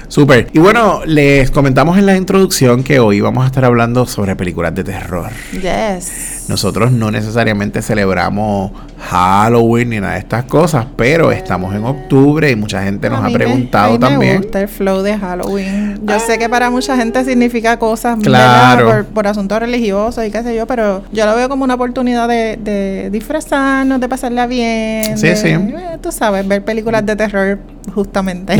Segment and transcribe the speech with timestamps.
[0.08, 0.48] Súper.
[0.52, 4.74] Y bueno, les comentamos en la introducción que hoy vamos a estar hablando sobre películas
[4.74, 5.30] de terror.
[5.52, 6.37] Yes.
[6.48, 12.56] Nosotros no necesariamente celebramos Halloween ni nada de estas cosas, pero estamos en octubre y
[12.56, 14.32] mucha gente nos ha preguntado me, también.
[14.32, 16.00] Me gusta el flow de Halloween.
[16.02, 19.04] Yo sé que para mucha gente significa cosas claro.
[19.12, 23.08] por, asuntos religiosos y qué sé yo, pero yo lo veo como una oportunidad de,
[23.12, 25.18] disfrazarnos, de pasarla bien.
[25.18, 25.48] Sí, sí.
[25.48, 27.58] Eh, tú sabes, ver películas de terror
[27.90, 28.56] justamente.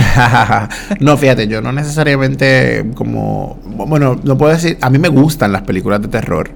[1.01, 5.63] no, fíjate, yo no necesariamente como, bueno, no puedo decir, a mí me gustan las
[5.63, 6.51] películas de terror.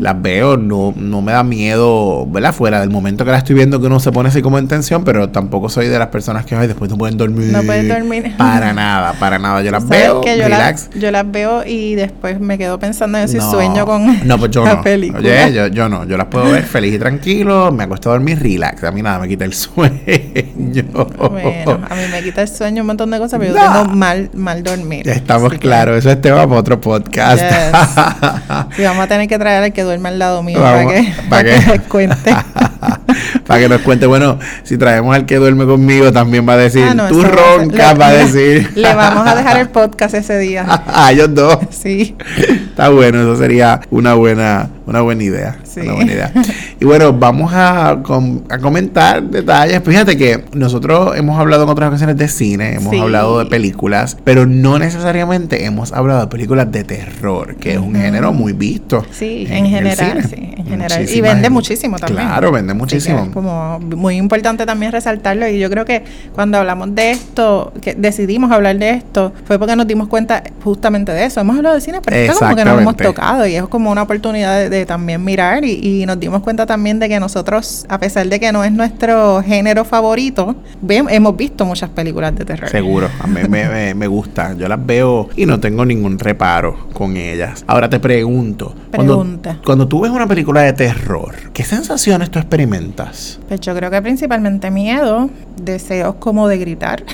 [0.00, 2.52] Las veo, no, no me da miedo, ¿verdad?
[2.52, 5.04] Fuera del momento que la estoy viendo que uno se pone así como en tensión,
[5.04, 7.52] pero tampoco soy de las personas que Ay, después no pueden dormir.
[7.52, 8.34] No pueden dormir.
[8.38, 9.62] Para nada, para nada.
[9.62, 10.88] Yo las veo, que yo relax.
[10.92, 14.50] Las, yo las veo y después me quedo pensando en si sueño con no, pues
[14.50, 14.82] yo la no.
[14.82, 15.18] película.
[15.18, 16.04] Oye, yo, yo no.
[16.04, 18.84] Yo las puedo ver feliz y tranquilo, me acuesto a dormir relax.
[18.84, 19.90] A mí nada me quita el sueño.
[20.04, 24.30] Bueno, a mí me quita el sueño un montón de cosas, pero yo tengo mal,
[24.34, 25.08] mal dormir.
[25.08, 27.42] Estamos claros, eso es tema para otro podcast.
[28.76, 31.44] sí, vamos a tener que traer al que duerme al lado mío para que, para
[31.44, 32.36] que, nos cuente.
[33.46, 36.84] para que nos cuente, bueno, si traemos al que duerme conmigo, también va a decir,
[36.86, 38.70] ah, tú roncas, va a decir.
[38.74, 40.66] Le vamos a dejar el podcast ese día.
[40.86, 41.58] a ellos dos.
[41.70, 42.16] Sí.
[42.38, 45.58] Está bueno, eso sería una buena, una buena idea.
[45.64, 45.80] Sí.
[45.80, 46.32] Una buena idea.
[46.78, 49.82] Y bueno, vamos a, a, comentar detalles.
[49.82, 54.46] Fíjate que nosotros hemos hablado en otras ocasiones de cine, hemos hablado de películas, pero
[54.46, 59.04] no necesariamente hemos hablado de películas de terror, que es un género muy visto.
[59.10, 61.08] Sí, en, general, sí, en general.
[61.08, 62.26] y vende muchísimo también.
[62.26, 63.30] Claro, vende muchísimo.
[63.32, 65.48] como muy importante también resaltarlo.
[65.48, 66.04] Y yo creo que
[66.34, 71.12] cuando hablamos de esto, que decidimos hablar de esto, fue porque nos dimos cuenta justamente
[71.12, 71.40] de eso.
[71.40, 74.02] Hemos hablado de cine, pero es como que nos hemos tocado y es como una
[74.02, 78.38] oportunidad de, también mirar y, nos dimos cuenta también de que nosotros, a pesar de
[78.38, 80.56] que no es nuestro género favorito,
[80.88, 82.68] hemos visto muchas películas de terror.
[82.68, 84.54] Seguro, a mí me, me, gusta.
[84.54, 87.64] Yo las veo y no tengo ningún reparo con ellas.
[87.66, 89.50] Ahora te pregunto, Pregunta.
[89.50, 93.38] Cuando, cuando tú ves una película de terror, ¿qué sensaciones tú experimentas?
[93.48, 95.30] Pues yo creo que principalmente miedo,
[95.62, 97.04] deseos como de gritar.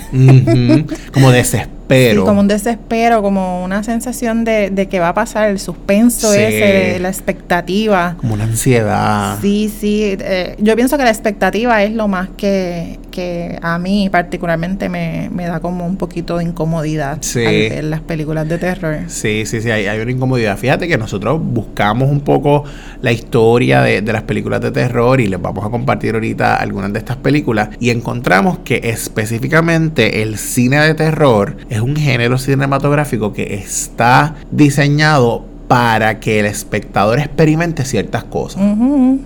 [1.13, 1.82] Como desespero
[2.25, 6.99] como un desespero, como una sensación de, de que va a pasar, el suspenso ese,
[7.01, 8.17] la expectativa.
[8.19, 9.39] Como una ansiedad.
[9.41, 10.17] Sí, sí.
[10.21, 15.31] Eh, yo pienso que la expectativa es lo más que, que a mí particularmente me,
[15.47, 17.45] da como un poquito de incomodidad sí.
[17.45, 18.99] al ver las películas de terror.
[19.07, 20.59] Sí, sí, sí, hay, hay, una incomodidad.
[20.59, 22.65] Fíjate que nosotros buscamos un poco
[23.01, 26.93] la historia de, de las películas de terror y les vamos a compartir ahorita algunas
[26.93, 33.33] de estas películas y encontramos que específicamente el cine de terror es un género cinematográfico
[33.33, 38.63] que está diseñado para que el espectador experimente ciertas cosas.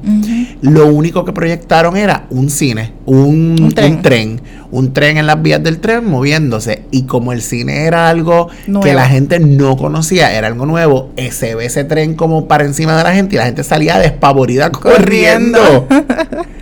[0.62, 4.41] lo único que proyectaron era un cine, un, tren.
[4.71, 6.85] un tren, en las vías del tren moviéndose.
[6.91, 8.49] Y como el cine era algo
[8.83, 12.97] que la gente no conocía, era algo nuevo, se ve ese tren como para encima
[12.97, 15.87] de la gente y la gente salía despavorida corriendo.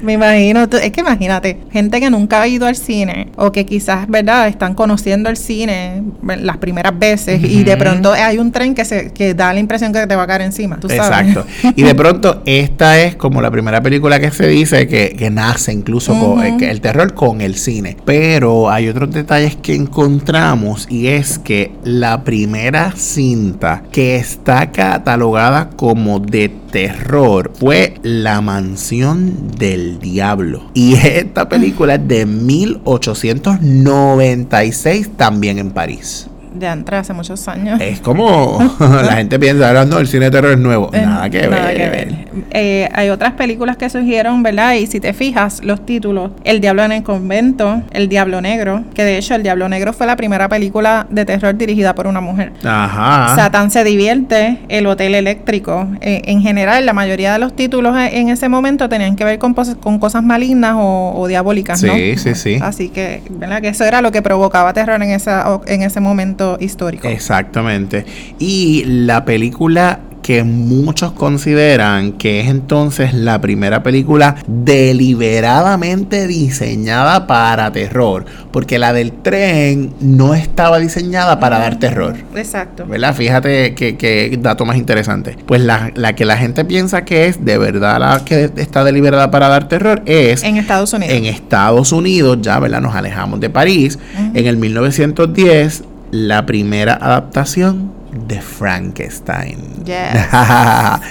[0.02, 4.08] Me imagino, es que imagínate, gente que nunca ha ido al cine o que quizás,
[4.08, 8.84] ¿verdad?, están conociendo el cine las primeras veces y de pronto hay un tren que
[8.84, 11.44] se que da la impresión que te va a caer encima, ¿tú Exacto.
[11.76, 15.72] Y de pronto esta es como la primera película que se dice que, que nace
[15.72, 17.96] incluso con eh, el terror con el cine.
[18.04, 25.70] Pero hay otros detalles que encontramos y es que la primera cinta que está catalogada
[25.70, 30.70] como de terror fue La Mansión del Diablo.
[30.74, 37.80] Y esta película es de 1896 también en París de atrás hace muchos años.
[37.80, 40.90] Es como la gente piensa, ahora no, el cine de terror es nuevo.
[40.92, 41.76] Eh, nada que nada ver.
[41.76, 42.14] Que ver.
[42.50, 44.74] Eh, hay otras películas que surgieron, ¿verdad?
[44.74, 49.04] Y si te fijas, los títulos: El Diablo en el Convento, El Diablo Negro, que
[49.04, 52.52] de hecho El Diablo Negro fue la primera película de terror dirigida por una mujer.
[52.64, 53.34] Ajá.
[53.36, 55.88] Satán se divierte, El Hotel Eléctrico.
[56.00, 59.54] Eh, en general, la mayoría de los títulos en ese momento tenían que ver con,
[59.54, 61.94] con cosas malignas o, diabólicas, ¿no?
[61.94, 62.58] Sí, sí, sí.
[62.60, 63.60] Así que, ¿verdad?
[63.60, 67.08] Que eso era lo que provocaba terror en, esa, en ese momento histórico.
[67.08, 68.04] Exactamente.
[68.38, 77.72] Y la película que muchos consideran que es entonces la primera película deliberadamente diseñada para
[77.72, 82.16] terror, porque la del tren no estaba diseñada para dar terror.
[82.36, 82.86] Exacto.
[82.86, 83.14] ¿Verdad?
[83.14, 85.36] Fíjate qué dato más interesante.
[85.46, 89.48] Pues la, que la gente piensa que es de verdad la que está deliberada para
[89.48, 90.42] dar terror es...
[90.42, 91.14] En Estados Unidos.
[91.14, 92.80] En Estados Unidos, ya, ¿verdad?
[92.80, 93.98] Nos alejamos de París.
[94.34, 99.58] En el 1910 la primera adaptación de Frankenstein.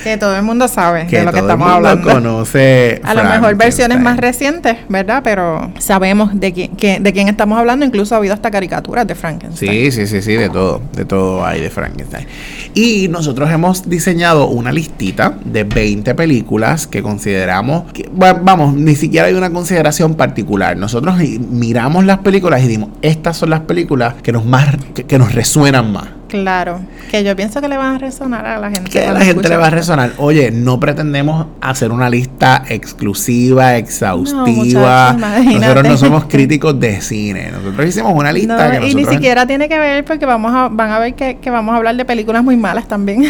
[0.04, 2.12] que todo el mundo sabe de lo que estamos hablando.
[2.12, 3.02] conoce.
[3.04, 5.22] A lo mejor versiones más recientes, ¿verdad?
[5.24, 7.86] Pero sabemos de quién, de quién estamos hablando.
[7.86, 9.72] Incluso ha habido hasta caricaturas de Frankenstein.
[9.72, 10.82] Sí, sí, sí, sí, de todo.
[10.94, 12.28] De todo hay de Frankenstein.
[12.74, 19.28] Y nosotros hemos diseñado una listita de 20 películas que consideramos que, vamos, ni siquiera
[19.28, 20.78] hay una consideración particular.
[20.78, 24.70] Nosotros miramos las películas y dimos, estas son las películas que nos más
[25.08, 26.19] que nos resuenan más.
[26.30, 28.92] Claro, que yo pienso que le van a resonar a la gente.
[28.92, 30.14] Que a la gente le va a resonar.
[30.18, 35.14] Oye, no pretendemos hacer una lista exclusiva, exhaustiva.
[35.14, 37.52] nosotros no somos críticos de cine.
[37.52, 40.92] Nosotros hicimos una lista que Y ni siquiera tiene que ver porque vamos a, van
[40.92, 43.26] a ver que, vamos a hablar de películas muy malas también.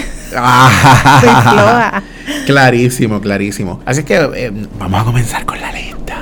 [2.46, 3.80] clarísimo, clarísimo.
[3.86, 6.18] Así que eh, vamos a comenzar con la lista.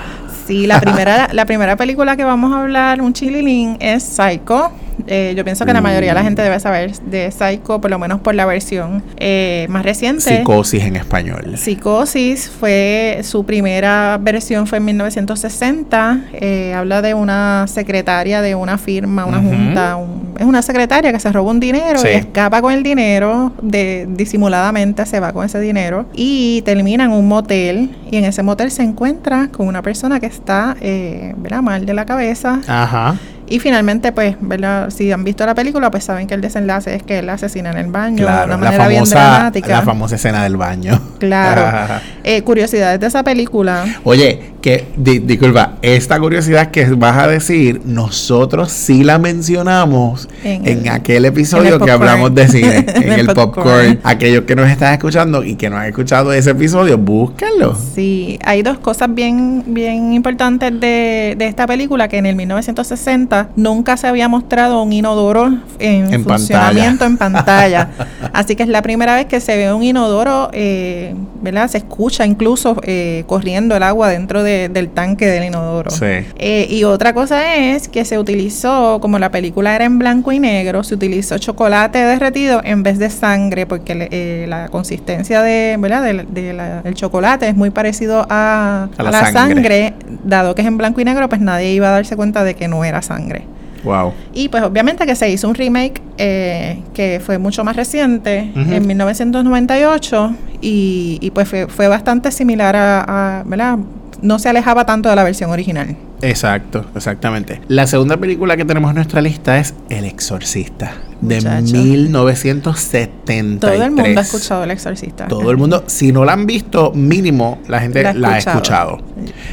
[0.45, 4.71] Sí, la primera, la primera película que vamos a hablar, un chililín, es Psycho.
[5.05, 7.99] Eh, yo pienso que la mayoría de la gente debe saber de Psycho, por lo
[7.99, 10.37] menos por la versión eh, más reciente.
[10.37, 11.57] Psicosis en español.
[11.57, 16.21] Psicosis fue su primera versión fue en 1960.
[16.33, 21.19] Eh, habla de una secretaria de una firma, una junta, un es una secretaria que
[21.19, 25.59] se roba un dinero y escapa con el dinero, de, disimuladamente se va con ese
[25.59, 30.19] dinero y termina en un motel y en ese motel se encuentra con una persona
[30.19, 32.61] que está, eh, mal de la cabeza.
[32.67, 33.15] Ajá
[33.47, 34.89] y finalmente, pues, ¿verdad?
[34.89, 37.77] Si han visto la película, pues saben que el desenlace es que él asesina en
[37.77, 39.69] el baño de una manera famosa, bien dramática.
[39.69, 40.99] La famosa escena del baño.
[41.19, 42.01] Claro.
[42.23, 43.85] eh, curiosidades de esa película.
[44.03, 51.23] Oye, que, disculpa, esta curiosidad que vas a decir, nosotros sí la mencionamos en, aquel
[51.23, 54.01] episodio que hablamos de cine, en, el, popcorn.
[54.03, 57.77] Aquellos que nos están escuchando y que no han escuchado ese episodio, búsquenlo.
[57.95, 63.51] Sí, hay dos cosas bien, bien importantes de, de esta película que en el 1960
[63.55, 67.89] nunca se había mostrado un inodoro en, funcionamiento en pantalla.
[68.33, 71.69] Así que es la primera vez que se ve un inodoro, eh, ¿verdad?
[71.69, 75.91] Se escucha incluso eh, corriendo el agua dentro del tanque del inodoro.
[76.01, 80.39] Eh, y otra cosa es que se utilizó, como la película era en blanco y
[80.39, 86.03] negro, se utilizó chocolate derretido en vez de sangre, porque la consistencia de, ¿verdad?
[86.03, 89.93] del chocolate es muy parecido a, la, sangre.
[90.23, 92.67] dado que es en blanco y negro, pues nadie iba a darse cuenta de que
[92.67, 93.43] no era sangre.
[93.83, 94.13] Wow.
[94.33, 98.87] Y pues obviamente que se hizo un remake eh, que fue mucho más reciente, en
[98.87, 103.77] 1998, y, y pues fue, fue, bastante similar a, a, ¿verdad?
[104.21, 105.95] No se alejaba tanto de la versión original.
[106.21, 107.59] Exacto, exactamente.
[107.67, 113.59] La segunda película que tenemos en nuestra lista es El Exorcista, de 1973.
[113.59, 115.27] Todo el mundo ha escuchado El Exorcista.
[115.27, 118.97] Todo el mundo, si no la han visto, mínimo la gente la, ha escuchado.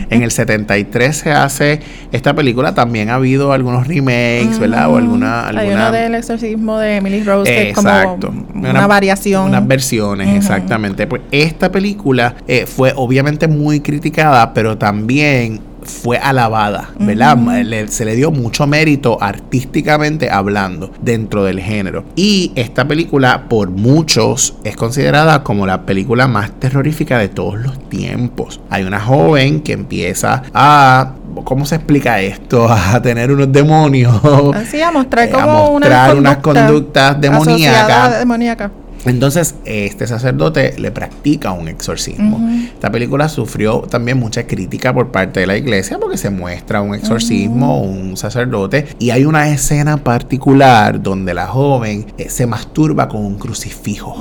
[0.09, 1.81] En el 73 se hace
[2.13, 4.91] esta película, también ha habido algunos remakes, ¿verdad?
[4.91, 5.63] O alguna, alguna...
[5.63, 7.91] Hay uno del exorcismo de Emily Rose, que es como
[8.55, 9.49] una, variación.
[9.49, 11.07] Unas versiones, exactamente.
[11.07, 17.39] Pues esta película eh, fue obviamente muy criticada, pero también fue alabada, ¿verdad?
[17.89, 22.05] se le dio mucho mérito artísticamente hablando dentro del género.
[22.17, 27.89] Y esta película por muchos es considerada como la película más terrorífica de todos los
[27.89, 28.61] tiempos.
[28.71, 32.69] Hay una joven que empieza a ¿cómo se explica esto?
[32.95, 34.15] A tener unos demonios.
[34.55, 38.71] Así, a mostrar como a mostrar unas conductas demoníacas.
[39.05, 42.41] Entonces, este sacerdote le practica un exorcismo.
[42.75, 46.95] Esta película sufrió también mucha crítica por parte de la iglesia porque se muestra un
[46.95, 53.25] exorcismo, un sacerdote, y hay una escena particular donde la joven eh, se masturba con
[53.25, 54.17] un crucifijo.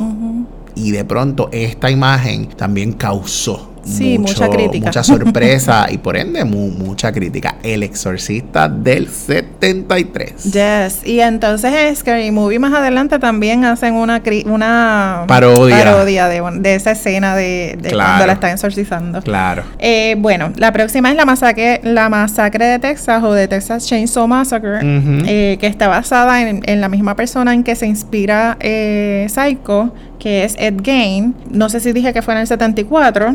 [0.75, 4.87] Y de pronto esta imagen también causó Sí, mucha crítica.
[4.87, 7.55] Mucha sorpresa y por ende mucha crítica.
[7.63, 10.43] El Exorcista del 73.
[10.43, 11.05] Yes.
[11.05, 17.77] Y entonces Scary Movie más adelante también hacen una, una parodia, de, esa escena de,
[17.91, 19.21] cuando la están exorcizando.
[19.21, 19.63] Claro.
[19.79, 24.27] Eh, bueno, la próxima es la masacre, la masacre de Texas o de Texas Chainsaw
[24.27, 29.27] Massacre, eh, que está basada en, en, la misma persona en que se inspira eh,
[29.29, 31.35] Psycho que es Ed Gain.
[31.51, 33.33] No sé si dije que fue en el 74.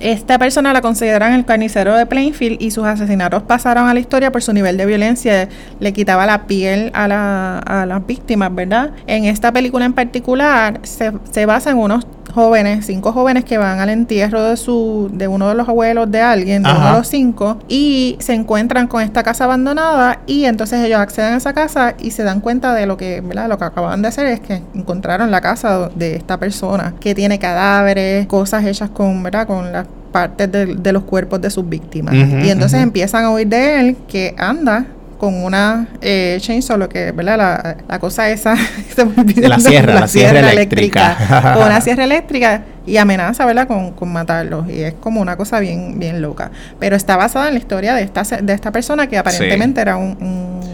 [0.00, 4.32] Esta persona la consideran el carnicero de Plainfield y sus asesinatos pasaron a la historia
[4.32, 5.48] por su nivel de violencia.
[5.78, 8.92] Le quitaba la piel a, la, a las víctimas, ¿verdad?
[9.06, 13.80] En esta película en particular se, se basa en unos jóvenes, cinco jóvenes que van
[13.80, 17.08] al entierro de su, de uno de los abuelos de alguien, de uno de los
[17.08, 21.94] cinco, y se encuentran con esta casa abandonada y entonces ellos acceden a esa casa
[21.98, 23.48] y se dan cuenta de lo que, ¿verdad?
[23.48, 27.38] Lo que acaban de hacer es que encontraron la casa de esta persona que tiene
[27.38, 29.46] cadáveres, cosas hechas con, ¿verdad?
[29.46, 32.14] Con las partes de, los cuerpos de sus víctimas.
[32.14, 34.86] y entonces empiezan a oír de él que anda
[35.20, 37.36] con una eh, chainsaw, lo que, ¿verdad?
[37.36, 38.54] La, la cosa esa,
[39.36, 41.52] la sierra, la, sierra, eléctrica.
[41.54, 44.66] con una sierra eléctrica y amenaza, ¿verdad?, con, con, matarlos.
[44.70, 46.50] Y es como una cosa bien, bien loca.
[46.78, 49.98] Pero está basada en la historia de esta, de esta persona que aparentemente era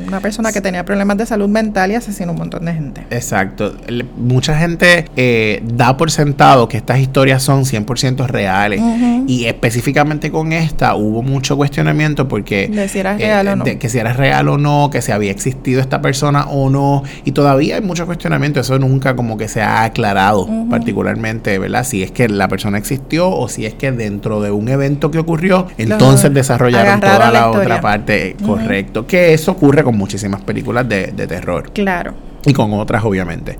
[0.07, 3.07] una persona que tenía problemas de salud mental y asesinó un montón de gente.
[3.11, 3.75] Exacto.
[4.17, 8.81] mucha gente eh, da por sentado que estas historias son 100% reales.
[9.27, 12.69] Y específicamente con esta hubo mucho cuestionamiento porque...
[12.69, 13.65] De si era real o no.
[13.65, 17.03] que si era real o no, que si había existido esta persona o no.
[17.25, 18.61] Y todavía hay mucho cuestionamiento.
[18.61, 21.85] Eso nunca como que se ha aclarado particularmente, ¿verdad?
[21.85, 25.19] Si es que la persona existió o si es que dentro de un evento que
[25.19, 29.07] ocurrió, entonces desarrollaron toda la, otra parte, correcto.
[29.07, 31.73] Que eso ocurre con muchísimas películas de, de terror.
[31.73, 32.15] Claro.
[32.45, 33.57] Y con otras obviamente.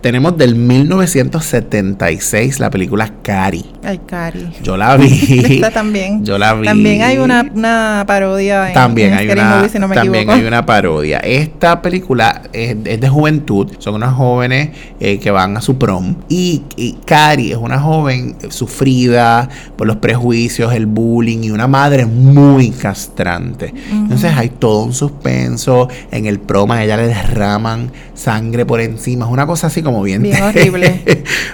[0.00, 3.64] Tenemos del 1976 la película Cari.
[3.82, 4.52] Ay, Cari.
[4.62, 5.56] Yo la vi.
[5.56, 6.24] Esta también.
[6.34, 6.66] Yo la vi.
[6.66, 10.22] También hay una, una parodia en, También, en hay una, Movie, si no me también
[10.22, 10.40] equivoco.
[10.40, 11.18] hay una parodia.
[11.18, 13.72] Esta película es, es de juventud.
[13.78, 16.16] Son unas jóvenes eh, que van a su prom.
[16.28, 22.06] Y, y Cari es una joven sufrida por los prejuicios, el bullying y una madre
[22.06, 23.72] muy castrante.
[23.90, 25.88] Entonces hay todo un suspenso.
[26.10, 27.90] En el prom a ella le derraman
[28.24, 29.26] sangre por encima.
[29.26, 31.02] Es una cosa así como bien, Bien horrible.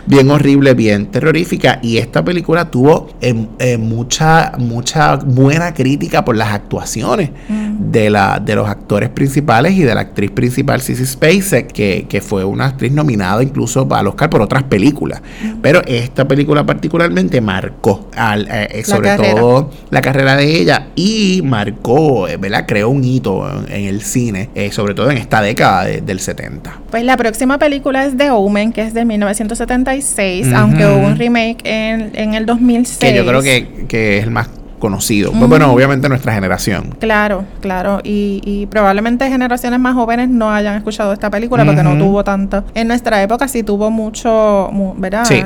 [0.07, 1.81] bien horrible, bien terrorífica.
[1.83, 8.41] Y esta película tuvo eh, eh, mucha, mucha buena crítica por las actuaciones de, la,
[8.45, 12.67] de los actores principales y de la actriz principal, Sissy Spacek, que, que fue una
[12.67, 15.21] actriz nominada incluso al Oscar por otras películas.
[15.63, 19.35] Pero esta película particularmente marcó al, eh, sobre carrera.
[19.41, 22.65] todo la carrera de ella y marcó, ¿verdad?
[22.69, 26.50] Creó un hito en, en el cine, sobre todo en esta década de- del 70.
[26.91, 30.57] Pues la próxima película es The Omen, que es de 1976, Ujú.
[30.57, 32.99] aunque hubo un remake en, en el 2006.
[32.99, 34.49] Que yo creo que, que es el más
[34.81, 35.31] conocido.
[35.33, 36.97] Pues bueno, obviamente nuestra generación.
[36.99, 38.01] Claro, claro.
[38.03, 42.65] Y, y probablemente generaciones más jóvenes no hayan escuchado esta película porque no tuvo tanto.
[42.75, 45.25] En nuestra época sí tuvo mucho, mu- ¿verdad?
[45.25, 45.43] Sí.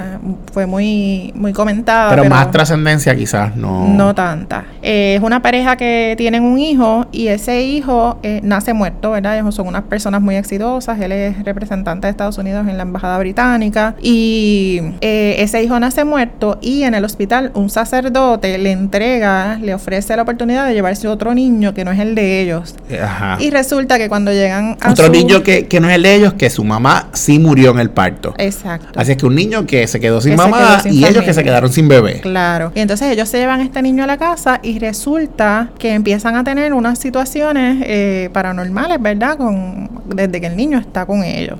[0.53, 2.11] Fue muy, muy comentada.
[2.11, 3.89] pero, más trascendencia quizás no.
[3.89, 4.65] No tanta.
[4.83, 9.37] Eh, es una pareja que tienen un hijo y ese hijo eh, nace muerto, ¿verdad?
[9.39, 11.01] Ellos son unas personas muy exitosas.
[11.01, 16.05] Él es representante de Estados Unidos en la embajada británica y eh, ese hijo nace
[16.05, 19.24] muerto y en el hospital un sacerdote le entrega,
[19.61, 22.75] le ofrece la oportunidad de llevarse otro niño que no es el de ellos.
[23.03, 23.37] Ajá.
[23.41, 26.15] Y resulta que cuando llegan a Otro su- niño que, que no es el de
[26.15, 28.35] ellos, que su mamá sí murió en el parto.
[28.39, 28.99] Exacto.
[28.99, 31.25] Así es que un niño que se quedó sin Que mamá quedó sin y ellos
[31.25, 32.21] que se quedaron sin bebé.
[32.21, 32.73] Claro.
[32.75, 36.37] Y entonces ellos se llevan a este niño a la casa y resulta que empiezan
[36.37, 39.37] a tener unas situaciones eh, paranormales, ¿verdad?
[39.37, 41.59] Con, desde que el niño está con ellos.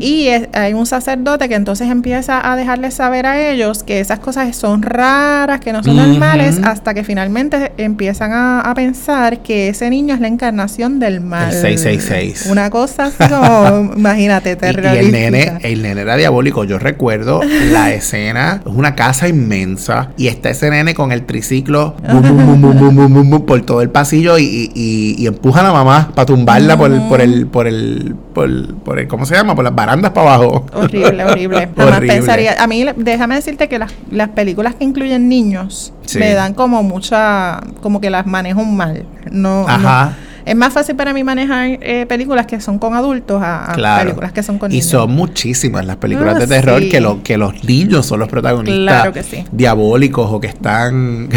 [0.00, 4.18] Y es- hay un sacerdote que entonces empieza a dejarles saber a ellos que esas
[4.18, 9.42] cosas son raras, que no son normales, hasta hasta que finalmente empiezan a, a, pensar
[9.42, 11.52] que ese niño es la encarnación del mal.
[11.52, 12.46] El 666.
[12.50, 13.24] Una cosa así
[13.96, 15.02] imagínate, terrorífica.
[15.02, 16.64] Y, el, nene, el nene era diabólico.
[16.64, 21.94] Yo recuerdo la escena, es una casa inmensa y está ese nene con el triciclo
[23.46, 27.20] por todo el pasillo y, y, empuja a la mamá para tumbarla por, el, por,
[27.20, 29.54] el, por, el, por, el, ¿cómo se llama?
[29.54, 30.64] Por las barandas para abajo.
[30.72, 31.68] Horrible, horrible.
[31.76, 32.14] Jamás horrible.
[32.14, 36.18] pensaría, a mí déjame decirte que las, las películas que incluyen niños, Sí.
[36.18, 37.60] me dan como mucha.
[37.82, 39.04] como que las manejo mal.
[39.30, 40.16] No, no- Ajá.
[40.46, 44.04] Es más fácil para mí manejar eh, películas que son con adultos a, a Claro.
[44.04, 44.86] películas que son con y niños.
[44.86, 46.88] son muchísimas las películas Ah, de terror sí.
[46.88, 49.44] que, lo, que los niños son los protagonistas Claro que sí.
[49.52, 51.28] diabólicos o que están...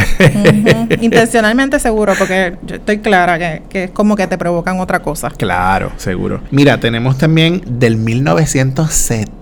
[1.01, 5.29] Intencionalmente seguro, porque yo estoy clara que, que es como que te provocan otra cosa.
[5.31, 6.39] claro, seguro.
[6.51, 7.97] Mira, tenemos también del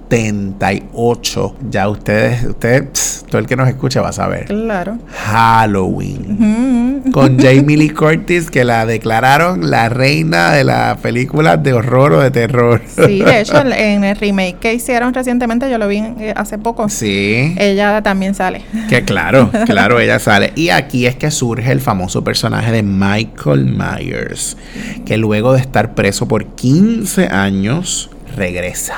[0.09, 1.55] 1978.
[1.69, 4.45] Ya ustedes, ustedes, pss, todo el que nos escucha va a saber.
[4.45, 4.97] Claro.
[5.15, 7.03] Halloween.
[7.11, 12.21] Con Jamie Lee Curtis, que la declararon la reina de las películas de horror o
[12.21, 12.81] de terror.
[12.87, 16.57] Sí, de hecho, en- en el remake que hicieron recientemente, yo lo vi eh, hace
[16.57, 16.89] poco.
[16.89, 17.55] Sí.
[17.57, 18.61] Ella también sale.
[18.89, 20.51] Que claro, claro, ella sale.
[20.55, 24.57] Y aquí es que surge el famoso personaje de Michael Myers,
[25.05, 28.95] que luego de estar preso por 15 años, regresa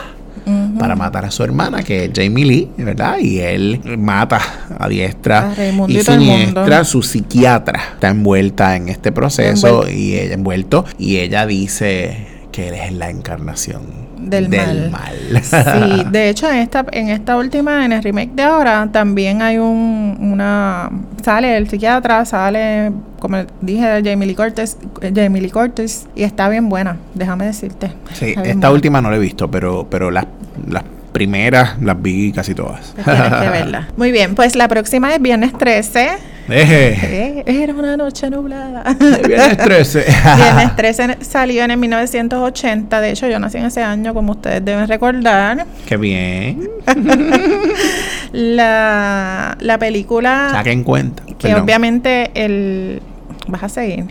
[0.79, 3.19] Para matar a su hermana, que es Jamie Lee, ¿verdad?
[3.19, 4.41] Y él mata
[4.79, 5.53] a diestra
[5.87, 6.83] y siniestra.
[6.83, 12.73] Su psiquiatra está envuelta en este proceso y ella envuelto y ella dice que él
[12.73, 14.91] es la encarnación Del mal.
[14.91, 15.43] mal.
[15.43, 19.57] Sí, de hecho en esta, en esta última, en el remake de ahora, también hay
[19.57, 20.89] un, una,
[21.23, 26.69] sale el psiquiatra, sale, como dije, Jamie Lee Curtis, Jamie Lee Curtis, y está bien
[26.69, 27.91] buena, déjame decirte.
[28.13, 28.71] Sí, esta buena.
[28.71, 30.25] última no la he visto, pero, pero las,
[30.69, 32.93] las primeras las vi casi todas.
[32.95, 33.87] Pues Tienes que verla.
[33.97, 36.09] Muy bien, pues la próxima es Viernes 13.
[36.49, 38.83] Eje, Eh, Era una noche nublada.
[39.27, 40.05] Viernes 13.
[40.37, 42.99] Viernes 13 salió en el 1980.
[43.01, 45.65] De hecho, yo nací en ese año, como ustedes deben recordar.
[45.85, 46.67] Qué bien.
[48.31, 50.49] La, la película.
[50.51, 51.23] Saquen cuenta.
[51.25, 51.61] Que Perdón.
[51.63, 53.01] obviamente el.
[53.47, 54.05] Vas a seguir.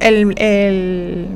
[0.00, 1.26] el, el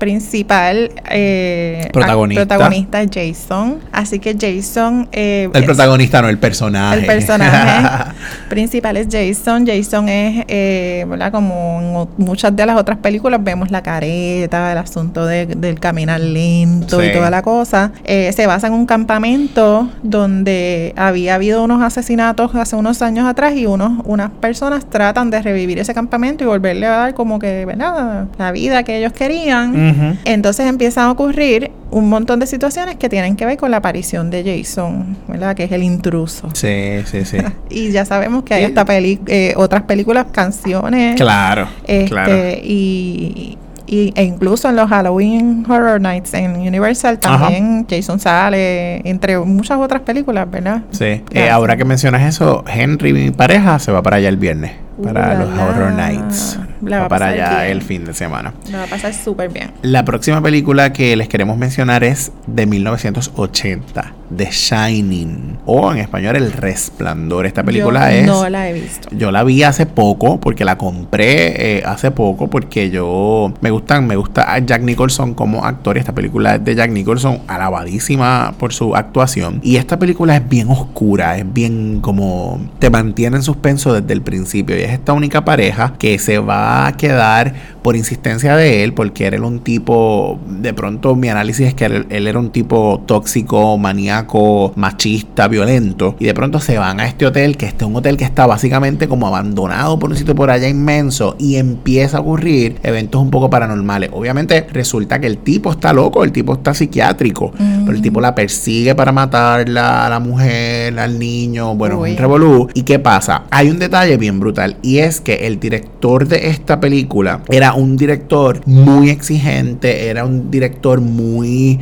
[0.00, 2.46] principal eh, Protagonista.
[2.46, 3.78] protagonista Jason.
[3.92, 5.08] Así que Jason.
[5.12, 6.98] eh, El es- protagonista, no el personaje.
[7.00, 8.10] el personaje
[8.48, 9.64] principal es Jason.
[9.66, 11.30] Jason es, eh, ¿verdad?
[11.30, 16.20] Como en muchas de las otras películas vemos la careta, el asunto de- del caminar
[16.20, 17.06] lento Sí.
[17.06, 17.92] y toda la cosa.
[18.04, 23.54] Eh, se basa en un campamento donde había habido unos asesinatos hace unos años atrás
[23.54, 27.66] y unos, unas personas tratan de revivir ese campamento y volverle a dar como que,
[27.66, 28.24] ¿verdad?
[28.38, 29.89] La vida que ellos querían.
[30.24, 34.30] Entonces empiezan a ocurrir un montón de situaciones que tienen que ver con la aparición
[34.30, 35.56] de Jason, ¿verdad?
[35.56, 36.48] Que es el intruso.
[36.54, 37.38] Sí, sí, sí.
[37.70, 41.16] y ya sabemos que hay esta peli eh, otras películas, canciones.
[41.16, 42.32] Claro, este, claro.
[42.62, 49.38] Y, y, e incluso en los Halloween Horror Nights en Universal también Jason sale, entre
[49.40, 50.82] muchas otras películas, ¿verdad?
[50.92, 51.22] Sí.
[51.32, 55.34] Eh, ahora que mencionas eso, Henry, mi pareja, se va para allá el viernes para
[55.34, 56.58] los Horror Nights.
[56.82, 58.54] Va para allá el fin de semana.
[58.70, 59.70] La va a pasar súper bien.
[59.82, 66.36] La próxima película que les queremos mencionar es de 1980, The Shining, o en español
[66.36, 67.44] El Resplandor.
[67.46, 68.26] Esta película es...
[68.26, 69.08] No la he visto.
[69.12, 74.06] Yo la vi hace poco, porque la compré eh, hace poco, porque yo me gustan,
[74.06, 75.98] me gusta Jack Nicholson como actor.
[75.98, 79.60] Esta película es de Jack Nicholson, alabadísima por su actuación.
[79.62, 84.22] Y esta película es bien oscura, es bien como te mantiene en suspenso desde el
[84.22, 84.78] principio.
[84.78, 89.34] Y esta única pareja que se va a quedar por insistencia de él, porque él
[89.34, 94.72] era un tipo, de pronto mi análisis es que él, era un tipo tóxico, maníaco,
[94.76, 98.16] machista, violento, y de pronto se van a este hotel, que este es un hotel
[98.16, 102.78] que está básicamente como abandonado por un sitio por allá inmenso, y empieza a ocurrir
[102.82, 104.10] eventos un poco paranormales.
[104.12, 108.34] Obviamente resulta que el tipo está loco, el tipo está psiquiátrico, pero el tipo la
[108.34, 112.68] persigue para matarla, a la mujer, al niño, bueno, un revolú.
[112.74, 113.44] ¿Y qué pasa?
[113.50, 117.96] Hay un detalle bien brutal, y es que el director de esta película era un
[117.96, 121.78] director muy exigente, era un director muy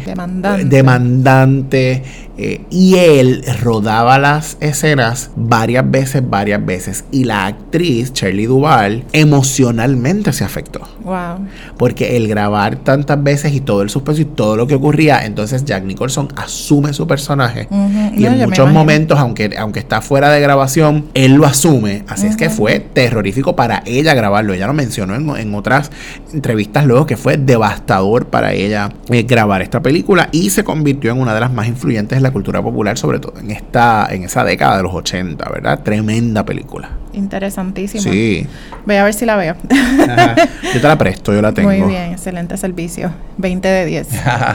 [0.64, 2.02] demandante,
[2.38, 7.05] eh, y él rodaba las escenas varias veces, varias veces.
[7.11, 10.81] Y la actriz, Shirley Duval, emocionalmente se afectó.
[11.03, 11.46] Wow.
[11.77, 15.64] Porque el grabar tantas veces y todo el suspenso y todo lo que ocurría, entonces
[15.64, 17.68] Jack Nicholson asume su personaje.
[18.16, 22.05] Y en muchos momentos, aunque, aunque está fuera de grabación, él lo asume.
[22.09, 24.55] Así es que fue terrorífico para ella grabarlo.
[24.55, 25.90] Ella lo mencionó en, en otras
[26.33, 31.18] entrevistas luego que fue devastador para ella eh, grabar esta película y se convirtió en
[31.18, 34.45] una de las más influyentes de la cultura popular, sobre todo en esta en esa
[34.45, 35.83] década de los 80, ¿verdad?
[35.83, 36.91] Tremenda película.
[37.18, 38.02] Interesantísima.
[38.02, 38.46] Sí.
[38.87, 39.57] Voy a ver si la veo.
[40.74, 41.68] Yo te la presto, yo la tengo.
[41.68, 43.11] Muy bien, excelente servicio.
[43.38, 44.09] 20 de 10.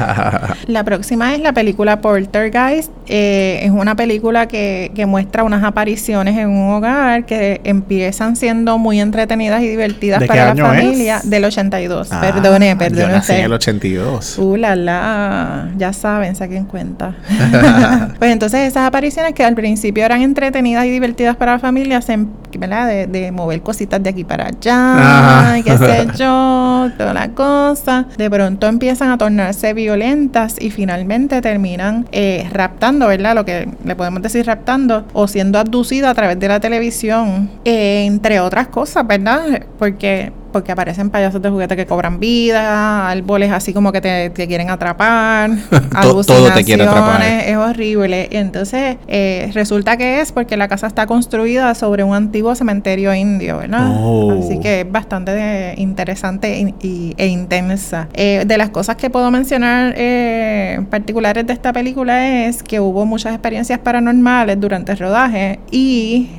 [0.67, 2.91] la próxima es la película Poltergeist.
[3.07, 8.77] Eh, es una película que, que, muestra unas apariciones en un hogar que empiezan siendo
[8.77, 11.21] muy entretenidas y divertidas para la familia.
[11.23, 12.09] Del 82.
[12.11, 13.01] Ah, perdone, perdone.
[13.01, 14.37] Yo nací en el 82.
[14.37, 15.69] Uh, la, la.
[15.77, 17.15] Ya saben, saquen cuenta.
[18.19, 22.13] pues entonces esas apariciones que al principio eran entretenidas y divertidas para la familia se
[22.57, 23.07] ¿verdad?
[23.07, 28.05] De, mover cositas de aquí para allá, qué sé yo, toda la cosa.
[28.17, 33.35] De pronto empiezan a tornarse violentas y finalmente terminan eh, raptando, ¿verdad?
[33.35, 38.05] Lo que le podemos decir raptando o siendo abducida a través de la televisión, eh,
[38.05, 39.65] entre otras cosas, ¿verdad?
[39.79, 44.69] Porque porque aparecen payasos de juguete que cobran vida, árboles así como que te, quieren
[44.69, 45.51] atrapar,
[46.01, 47.21] todo te quiere atrapar.
[47.23, 48.29] Es horrible.
[48.31, 53.13] Y entonces eh, resulta que es porque la casa está construida sobre un antiguo cementerio
[53.13, 53.89] indio, ¿verdad?
[53.91, 54.39] Oh.
[54.39, 56.73] Así que es bastante interesante
[57.17, 58.07] e intensa.
[58.13, 63.05] Eh, de las cosas que puedo mencionar eh, particulares de esta película es que hubo
[63.05, 66.29] muchas experiencias paranormales durante el rodaje y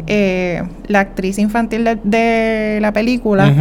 [0.87, 3.53] la actriz infantil de, la película,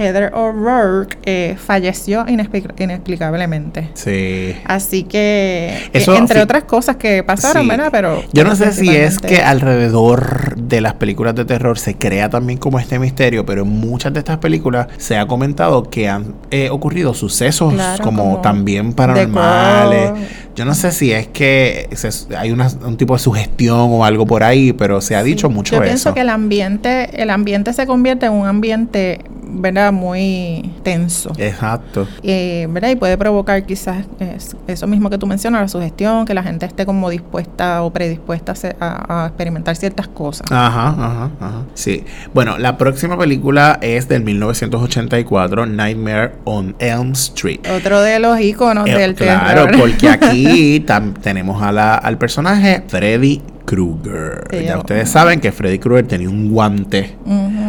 [0.00, 3.90] Heather O'Rourke eh, falleció inexplicablemente.
[3.92, 4.56] Sí.
[4.64, 7.88] Así que, entre otras cosas que pasaron, ¿verdad?
[7.92, 8.22] Pero.
[8.32, 12.58] Yo no sé si es que alrededor de las películas de terror se crea también
[12.58, 16.70] como este misterio, pero en muchas de estas películas se ha comentado que han eh,
[16.70, 20.12] ocurrido sucesos como, también paranormales.
[20.56, 21.88] Yo no sé si es que
[22.36, 25.82] hay un tipo de sugestión o algo por ahí, pero se ha dicho mucho eso.
[25.82, 29.20] Yo pienso que el ambiente, el ambiente se convierte en un ambiente
[29.52, 29.89] ¿verdad?
[29.92, 31.32] Muy tenso.
[31.38, 32.06] Exacto.
[32.22, 32.90] Y, ¿verdad?
[32.90, 34.06] Y puede provocar quizás
[34.66, 38.54] eso mismo que tú mencionas, la sugestión, que la gente esté como dispuesta o predispuesta
[38.80, 40.50] a, experimentar ciertas cosas.
[40.50, 41.62] Ajá, ajá, ajá.
[41.74, 42.04] Sí.
[42.34, 47.60] Bueno, la próxima película es del 1984, Nightmare on Elm Street.
[47.70, 50.84] Otro de los iconos eh, del claro, Claro, porque aquí
[51.22, 54.48] tenemos a la, al personaje Freddy Krueger.
[54.64, 57.14] ya ustedes saben que Freddy Krueger tenía un guante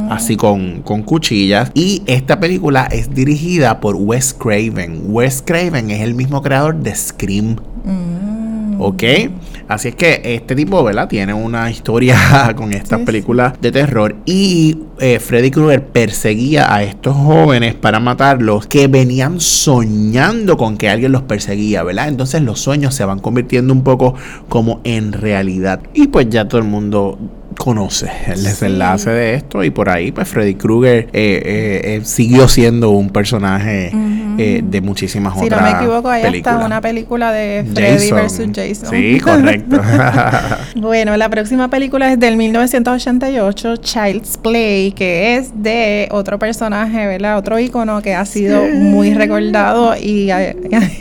[0.09, 1.69] así con, cuchillas.
[1.75, 5.03] Y esta película es dirigida por Wes Craven.
[5.05, 7.57] Wes Craven es el mismo creador de Scream.
[7.85, 8.30] Mm.
[8.83, 9.03] ¿Ok?
[9.67, 11.07] Así es que este tipo, ¿verdad?
[11.07, 14.15] Tiene una historia con estas películas de terror.
[14.25, 20.89] Y eh, Freddy Krueger perseguía a estos jóvenes para matarlos que venían soñando con que
[20.89, 22.07] alguien los perseguía, ¿verdad?
[22.07, 24.15] Entonces los sueños se van convirtiendo un poco
[24.49, 25.81] como en realidad.
[25.93, 27.19] Y pues ya todo el mundo
[27.61, 32.47] conoce el desenlace de esto y por ahí pues Freddy Krueger eh, eh, eh, siguió
[32.47, 33.91] siendo un personaje
[34.41, 36.55] de muchísimas si otras no me equivoco películas.
[36.55, 39.79] hasta una película de Freddy versus Jason Sí, correcto.
[40.77, 47.37] bueno la próxima película es del 1988 Child's Play que es de otro personaje verdad
[47.37, 50.31] otro icono que ha sido muy recordado y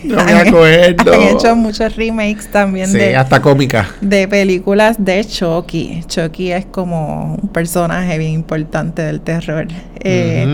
[0.05, 1.15] No me acuerdo.
[1.15, 3.89] han hecho muchos remakes también sí, de hasta cómica.
[4.03, 6.05] de películas de Chucky.
[6.07, 9.69] Chucky es como un personaje bien importante del terror.
[10.01, 10.47] Eh.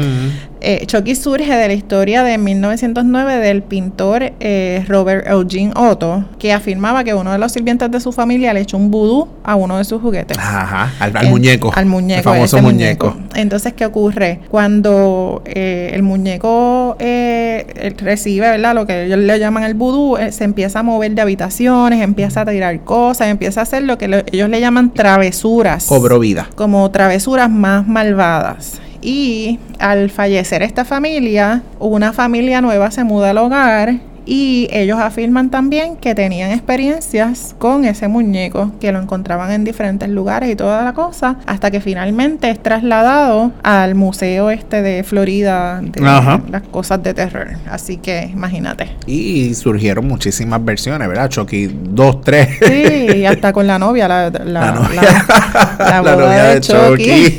[0.68, 6.52] Eh, Chucky surge de la historia de 1909 del pintor eh, Robert Eugene Otto, que
[6.52, 9.79] afirmaba que uno de los sirvientes de su familia le echó un vudú a uno
[9.79, 10.37] de sus juguetes.
[10.38, 11.70] Ajá, al, muñeco.
[11.74, 12.18] Al muñeco.
[12.18, 13.16] El famoso muñeco.
[13.37, 14.40] Entonces, ¿qué ocurre?
[14.48, 18.74] Cuando eh, el muñeco eh, recibe, ¿verdad?
[18.74, 22.40] Lo que ellos le llaman el vudú, eh, se empieza a mover de habitaciones, empieza
[22.40, 25.85] a tirar cosas, empieza a hacer lo que lo- ellos le llaman travesuras.
[25.87, 26.48] Cobró vida.
[26.57, 28.81] Como travesuras más malvadas.
[29.02, 33.94] Y al fallecer esta familia, una familia nueva se muda al hogar
[34.26, 40.08] y ellos afirman también que tenían experiencias con ese muñeco, que lo encontraban en diferentes
[40.08, 45.80] lugares y toda la cosa, hasta que finalmente es trasladado al museo este de Florida
[45.80, 46.40] de Ajá.
[46.50, 47.50] las cosas de terror.
[47.70, 48.90] Así que imagínate.
[49.06, 51.28] Y surgieron muchísimas versiones, ¿verdad?
[51.28, 52.48] Chucky 2, 3.
[52.66, 56.42] Sí, y hasta con la novia, la, la, La novia, la- la la boda novia
[56.44, 57.38] de de Chucky.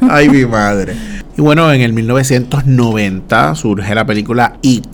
[0.10, 0.94] Ay, mi madre.
[1.40, 4.84] Y bueno, en el 1990 surge la película It,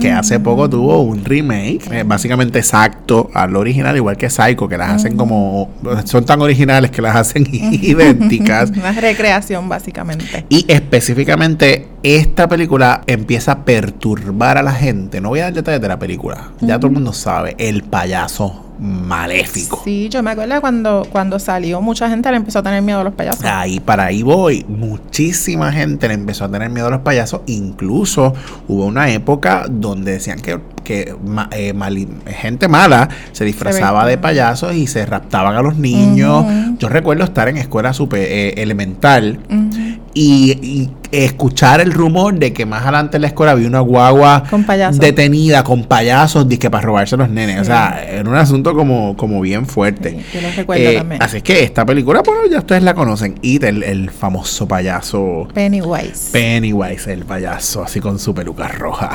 [0.00, 4.78] que hace poco tuvo un remake, eh, básicamente exacto al original, igual que Psycho, que
[4.78, 5.70] las hacen como.
[6.06, 8.70] Son tan originales que las hacen idénticas.
[8.74, 10.46] Una recreación, básicamente.
[10.48, 15.20] Y específicamente esta película empieza a perturbar a la gente.
[15.20, 16.52] No voy a dar detalles de la película.
[16.62, 17.54] Ya todo el mundo sabe.
[17.58, 19.80] El payaso maléfico.
[19.84, 23.04] Sí, yo me acuerdo cuando, cuando salió, mucha gente le empezó a tener miedo a
[23.04, 23.44] los payasos.
[23.44, 24.64] Ahí para ahí voy.
[24.68, 27.40] Muchísima gente le empezó a tener miedo a los payasos.
[27.46, 28.34] Incluso
[28.68, 31.14] hubo una época donde decían que, que
[31.52, 31.74] eh,
[32.26, 36.44] gente mala se disfrazaba de payasos y se raptaban a los niños.
[36.78, 39.38] Yo recuerdo estar en escuela super, eh, elemental
[40.14, 44.66] y escuchar el rumor de que más adelante en la escuela había una guagua Con
[44.98, 47.60] detenida con payasos disque para robarse a los nenes.
[47.60, 50.10] O sea, era un asunto como, como bien fuerte.
[50.10, 51.22] Sí, yo lo recuerdo Eh, también.
[51.22, 53.36] Así es que esta película, bueno, ya ustedes la conocen.
[53.42, 56.30] It, el, el famoso payaso Pennywise.
[56.32, 59.10] Pennywise, el payaso, así con su peluca roja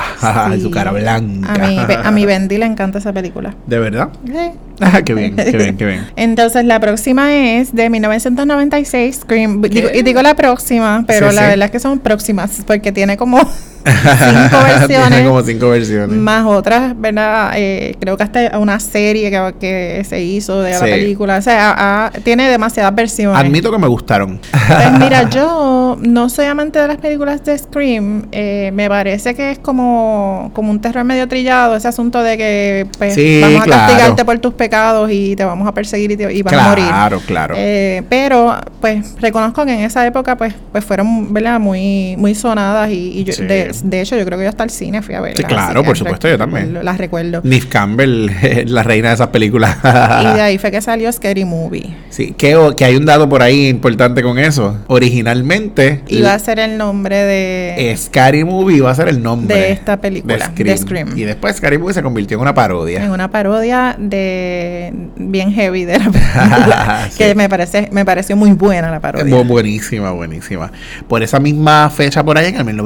[0.56, 1.54] y su cara blanca.
[1.54, 3.54] A mi, a mi Bendy le encanta esa película.
[3.66, 4.08] ¿De verdad?
[4.26, 4.32] Sí.
[4.84, 6.06] Ah, qué bien, qué bien, qué bien.
[6.16, 9.62] Entonces la próxima es de 1996, Scream.
[9.62, 13.38] Digo, y digo la próxima, pero la verdad es que son próximas porque tiene como
[13.84, 15.08] cinco versiones.
[15.08, 16.16] Tiene como cinco versiones.
[16.16, 17.52] Más otras, ¿verdad?
[17.56, 21.36] Eh, creo que hasta una serie que, que se hizo de la película.
[21.36, 23.38] O sea, ah, tiene demasiadas versiones.
[23.40, 24.40] Admito que me gustaron.
[24.50, 28.26] Pues mira, yo no soy amante de las películas de Scream.
[28.32, 32.86] Eh, me parece que es como, como un terror medio trillado, ese asunto de que
[32.98, 33.82] pues, Sí, vamos a claro.
[33.92, 36.84] castigarte por tus pecados y te vamos a perseguir y, te- y vas a morir.
[36.86, 37.54] Claro, claro.
[37.56, 41.58] Eh, pero pues reconozco que en esa época pues pues fueron ¿verdad?
[41.60, 43.44] muy muy sonadas y, y yo- Sí.
[43.44, 45.38] de, de hecho yo creo que yo hasta el cine fui a verlas.
[45.38, 46.78] Sí, claro, por supuesto, yo también.
[46.84, 47.40] Las recuerdo.
[47.44, 48.30] Nif Campbell,
[48.66, 49.76] la reina de esas películas.
[49.82, 51.94] y de ahí fue que salió Scary Movie.
[52.10, 54.76] Sí, que, que hay un dato por ahí importante con eso.
[54.88, 57.94] Originalmente, Iba a ser el nombre de...
[57.96, 61.16] Scary Movie iba a ser el nombre De esta película, de Scream.
[61.16, 63.04] Y después Scary Movie se convirtió en una parodia.
[63.04, 67.18] en una parodia de bien heavy de la película Sí.
[67.18, 70.70] que me parece me pareció muy buena la parodia Bu- buenísima, buenísima.
[71.08, 72.80] Por esa misma fecha por ahí, en el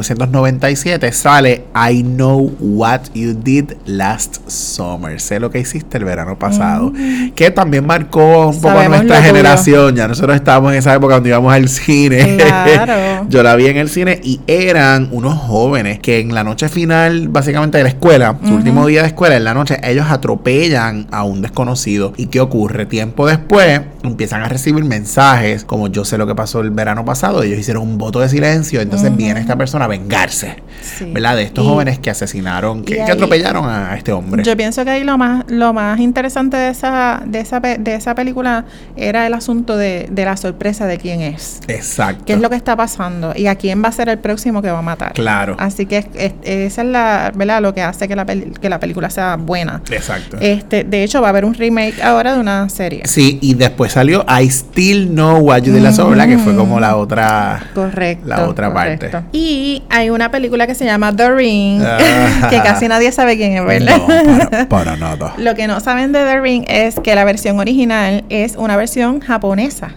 [0.76, 5.20] 1997, sale I Know What You Did Last Summer.
[5.20, 6.92] Sé lo que hiciste el verano pasado.
[7.34, 8.88] Que también marcó un poco Mm.
[8.88, 9.26] Nuestra tuyo.
[9.28, 9.96] generación.
[9.96, 12.36] Ya nosotros estábamos en esa época cuando íbamos al cine.
[12.36, 13.26] Claro.
[13.28, 17.28] Yo la vi en el cine y eran unos jóvenes que en la noche final,
[17.28, 21.24] básicamente de la escuela, su último día de escuela, en la noche, ellos atropellan a
[21.24, 22.12] un desconocido.
[22.16, 22.86] ¿Y qué ocurre?
[22.86, 27.42] Tiempo después empiezan a recibir mensajes como yo sé lo que pasó el verano pasado.
[27.42, 28.80] Ellos hicieron un voto de silencio.
[28.80, 31.06] Entonces viene esta persona a vengarse, Sí.
[31.12, 31.36] ¿verdad?
[31.36, 34.42] De estos Y- jóvenes que asesinaron, que, atropellaron a este hombre.
[34.42, 38.14] Yo pienso que ahí lo más, lo más interesante de esa, de esa, de esa
[38.14, 38.64] película
[38.96, 41.60] era el asunto de, de la sorpresa de quién es.
[41.68, 42.24] Exacto.
[42.24, 43.32] ¿Qué es lo que está pasando?
[43.36, 45.12] ¿Y a quién va a ser el próximo que va a matar?
[45.12, 45.56] Claro.
[45.58, 47.60] Así que es- es- esa es la, ¿verdad?
[47.62, 49.80] lo que hace que la, peli- que la película sea buena.
[49.90, 50.36] Exacto.
[50.40, 53.02] Este, de hecho, va a haber un remake ahora de una serie.
[53.06, 56.26] Sí, y después salió I Still Know What You Did Last Summer.
[56.28, 57.62] Que fue como la otra.
[57.74, 58.26] Correcto.
[58.26, 59.10] La otra correcto.
[59.10, 59.28] parte.
[59.36, 62.46] Y hay una película que se llama The Ring, Ah.
[62.50, 63.96] que casi nadie sabe quién es, ¿verdad?
[63.98, 65.34] No, para, para nada.
[65.38, 69.20] Lo que no saben de The Ring es que la versión original es una versión
[69.20, 69.92] japonesa.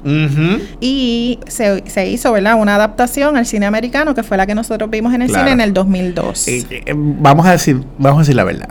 [0.79, 2.55] Y se, se hizo, ¿verdad?
[2.55, 5.43] Una adaptación al cine americano, que fue la que nosotros vimos en el Claro.
[5.43, 6.47] cine en el 2002.
[6.47, 8.69] Eh, eh, vamos a decir, vamos a decir la verdad.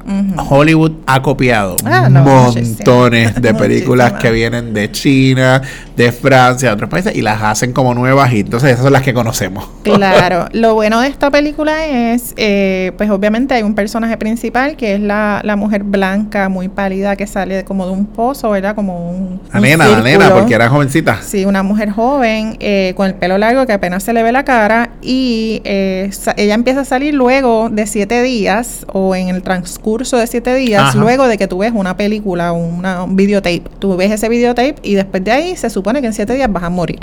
[0.48, 5.62] Hollywood ha copiado Ah, no, montones de películas que vienen de China,
[5.96, 9.02] de Francia, de otros países y las hacen como nuevas y entonces esas son las
[9.02, 9.68] que conocemos.
[9.82, 14.94] Claro, lo bueno de esta película es, eh, pues obviamente hay un personaje principal que
[14.94, 18.74] es la, la mujer blanca, muy pálida, que sale como de un pozo, ¿verdad?
[18.74, 19.40] Como un...
[19.52, 21.20] La nena, la nena, porque era jovencita.
[21.22, 24.44] Sí, una mujer joven eh, con el pelo largo que apenas se le ve la
[24.44, 30.16] cara y eh, ella empieza a salir luego de siete días o en el transcurso
[30.16, 30.98] de siete días, Ajá.
[30.98, 33.62] luego de que tú ves una película, una, un videotape.
[33.78, 36.62] Tú ves ese videotape y después de ahí se supone que en siete días vas
[36.64, 36.98] a morir.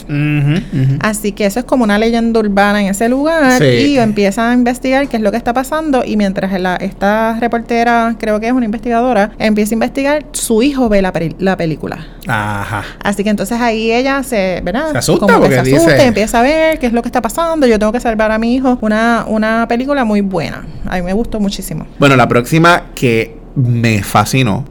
[0.99, 3.65] Así que eso es como una leyenda urbana en ese lugar Sí.
[3.93, 8.39] y empiezan investigar qué es lo que está pasando y mientras la- esta reportera, creo
[8.39, 12.07] que es una investigadora, empieza a investigar, su hijo ve la, la película.
[12.27, 12.83] Ajá.
[13.03, 14.91] Así que entonces ahí ella se, ¿verdad?
[14.91, 17.07] Se asusta Como que porque se asusta dice- empieza a ver qué es lo que
[17.09, 17.67] está pasando.
[17.67, 18.77] Yo tengo que salvar a mi hijo.
[18.81, 20.65] Una, una película muy buena.
[20.89, 21.85] A mí me gustó muchísimo.
[21.99, 24.65] Bueno, la próxima que me fascinó,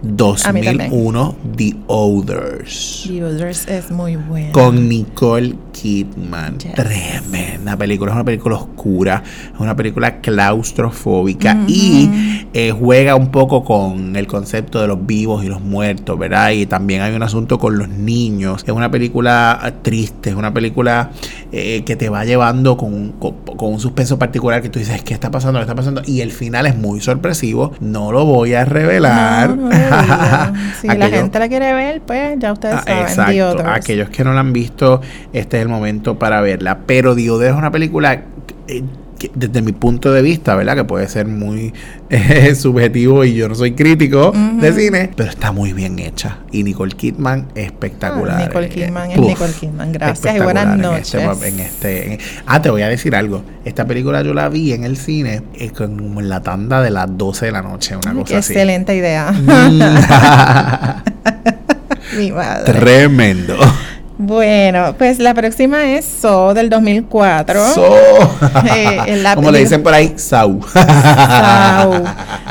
[0.44, 0.90] A mí también.
[0.90, 3.04] 2001, The Others.
[3.08, 4.52] The Others es muy buena.
[4.52, 6.58] Con Nicole Kidman.
[6.58, 6.74] Yes.
[6.74, 8.10] Tremenda película.
[8.10, 9.22] Es una película oscura.
[9.54, 11.58] Es una película claustrofóbica.
[11.66, 12.10] Y
[12.52, 16.50] eh, juega un poco con el concepto de los vivos y los muertos, ¿verdad?
[16.50, 18.62] Y también hay un asunto con los niños.
[18.66, 20.30] Es una película eh, triste.
[20.30, 21.10] Es una película
[21.52, 25.02] eh, que te va llevando con, un- con, con un suspenso particular que tú dices,
[25.02, 25.58] ¿qué está pasando?
[25.58, 26.02] ¿Qué está pasando?
[26.06, 27.72] Y el final es muy sorpresivo.
[27.80, 29.56] No lo voy a revelar.
[29.56, 33.38] No, no si la gente la quiere ver, pues ya ustedes Ah, saben.
[33.38, 33.68] Exacto.
[33.70, 35.00] Aquellos que no la han visto,
[35.32, 36.78] este es el momento para verla.
[36.86, 38.22] Pero Other es una película
[38.68, 38.82] eh,
[39.28, 40.76] que desde mi punto de vista, ¿verdad?
[40.76, 41.72] Que puede ser muy
[42.10, 46.38] eh, subjetivo y yo no soy crítico de cine, pero está muy bien hecha.
[46.52, 48.40] Y Nicole Kidman espectacular.
[48.40, 49.92] Ah, Nicole Eh, Kidman es uf, Nicole Kidman.
[49.92, 51.24] Gracias y buenas en este noches.
[51.38, 53.42] mo- en este, en- ah, te voy a decir algo.
[53.64, 57.06] Esta película yo la vi en el cine eh, como en la tanda de las
[57.16, 58.52] 12 de la noche, una cosa qué así.
[58.52, 59.32] excelente idea.
[59.32, 59.78] Mm.
[62.18, 62.72] Mi madre.
[62.72, 63.56] Tremendo.
[64.26, 67.74] Bueno, pues la próxima es So del 2004.
[67.74, 67.94] So.
[68.74, 70.60] Eh, Como le dicen por ahí, Sau.
[70.72, 72.04] Sau.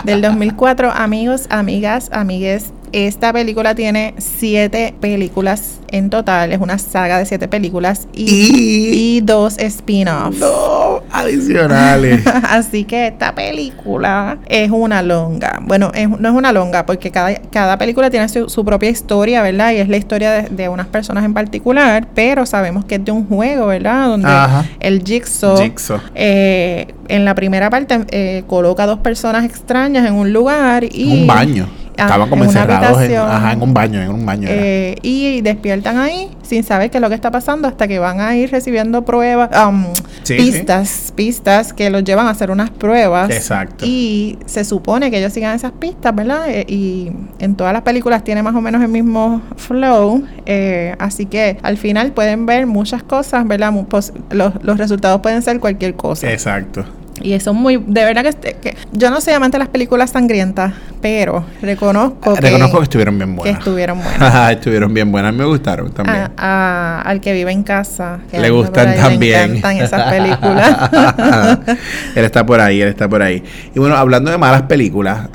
[0.04, 2.72] Del 2004, amigos, amigas, amigues.
[2.94, 6.52] Esta película tiene siete películas en total.
[6.52, 10.38] Es una saga de siete películas y, Y- y dos spin-offs.
[10.40, 12.22] no, adicionales.
[12.50, 15.60] Así que esta película es una longa.
[15.64, 19.42] Bueno, es- no es una longa porque cada, cada película tiene su, su propia historia,
[19.42, 19.72] ¿verdad?
[19.72, 23.12] Y es la historia de, de unas personas en particular, pero sabemos que es de
[23.12, 24.08] un juego, ¿verdad?
[24.10, 24.66] Donde Ajá.
[24.80, 26.00] el Jigsaw, Jigsaw.
[26.16, 31.22] eh, en la primera parte eh, coloca dos personas extrañas en un lugar y...
[31.22, 31.68] Un baño.
[31.98, 33.30] Ah, Estaban como en encerrados en, habitación.
[33.32, 34.48] ajá, en un baño, en un baño.
[34.52, 38.20] Eh, y despiertan ahí sin saber qué es lo que está pasando hasta que van
[38.20, 39.86] a ir recibiendo pruebas, um,
[40.24, 43.30] Sí, pistas, pistas que los llevan a hacer unas pruebas.
[43.30, 43.86] Exacto.
[43.88, 46.50] Y se supone que ellos sigan esas pistas, ¿verdad?
[46.50, 50.24] Eh, y en todas las películas tiene más o menos el mismo flow.
[50.46, 53.72] eh, así que al final pueden ver muchas cosas, ¿verdad?
[53.88, 56.32] Pos- los, los resultados pueden ser cualquier cosa.
[56.32, 56.86] Exacto.
[57.24, 60.12] Y eso muy, de verdad que, este- que yo no soy amante de las películas
[60.12, 63.60] sangrientas, pero reconozco que, Reconozco que estuvieron bien que buenas.
[63.60, 64.52] estuvieron buenas.
[64.52, 65.34] estuvieron bien buenas.
[65.34, 66.18] Me gustaron también.
[66.18, 68.20] A- a- al que vive en casa.
[68.30, 69.52] que Le gustan ahí, también.
[69.54, 70.90] Le encantan esas películas.
[72.16, 73.42] él está por ahí, él está por ahí.
[73.74, 75.30] Y bueno, hablando de malas películas,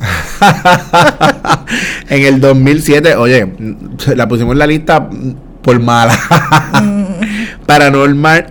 [2.11, 3.51] en el 2007, oye,
[4.15, 5.09] la pusimos en la lista
[5.63, 6.15] por mala.
[7.67, 8.47] Paranormal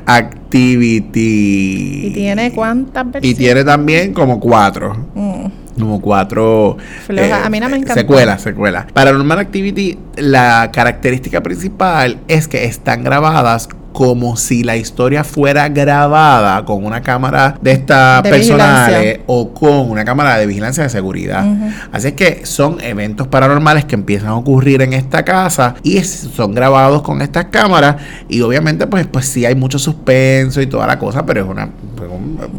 [0.48, 2.08] Activity.
[2.08, 3.38] ¿Y tiene cuántas Y versiones?
[3.38, 4.96] tiene también como cuatro.
[5.14, 5.46] Mm.
[5.78, 6.78] Como cuatro.
[7.06, 7.46] Floja.
[7.46, 8.00] A mí no me encantó.
[8.00, 8.86] Secuelas, secuelas.
[8.94, 16.64] Paranormal Activity, la característica principal es que están grabadas como si la historia fuera grabada
[16.66, 19.24] con una cámara de estas De personales vigilancia.
[19.26, 21.44] o con una cámara de vigilancia de seguridad.
[21.44, 21.72] Ujú.
[21.92, 26.54] Así es que son eventos paranormales que empiezan a ocurrir en esta casa y son
[26.54, 27.96] grabados con estas cámaras
[28.30, 31.64] y obviamente pues pues sí hay mucho suspenso y toda la cosa, pero es una
[31.66, 31.97] un-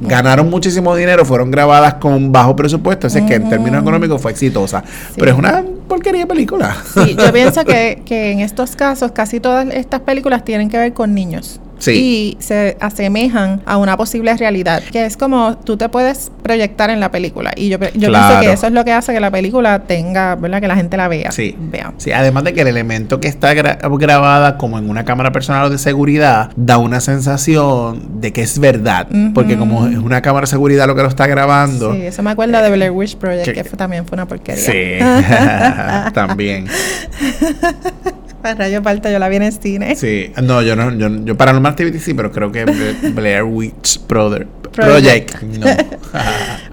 [0.03, 4.31] ganaron muchísimo dinero, fueron grabadas con bajo presupuesto, así es que en términos económicos fue
[4.31, 4.83] exitosa,
[5.17, 6.77] pero es una porquería de película.
[6.95, 10.93] Sí, yo pienso que, que en estos casos casi todas estas películas tienen que ver
[10.93, 11.61] con niños.
[11.87, 17.01] Y se asemejan a una posible realidad, que es como tú te puedes proyectar en
[17.01, 17.53] la película.
[17.57, 20.61] Y yo, yo pienso que eso es lo que hace que la película tenga, ¿verdad?
[20.61, 21.31] Que la gente la vea.
[21.31, 21.57] Sí.
[21.59, 21.93] Vea.
[21.99, 25.71] Sí, además de que el elemento que está grabada como en una cámara personal o
[25.71, 30.51] de seguridad da una sensación de que es verdad, porque como es una cámara de
[30.51, 31.93] seguridad lo que lo está grabando.
[31.93, 34.65] Sí, eso me acuerda de Blair Witch Project, que, también fue una porquería.
[34.65, 34.99] Sí,
[36.15, 36.67] también.
[38.49, 39.95] Para Rayo Palta yo la vi en cine.
[39.95, 42.65] Sí, no, yo no, yo, yo Paranormal Activity sí, pero creo que
[43.15, 45.43] Blair Witch Brother, Project.
[45.43, 45.67] No.